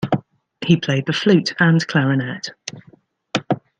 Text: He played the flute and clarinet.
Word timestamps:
He 0.65 0.77
played 0.77 1.05
the 1.05 1.13
flute 1.13 1.53
and 1.59 1.85
clarinet. 1.85 2.49